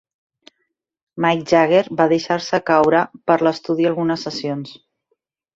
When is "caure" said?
2.71-3.05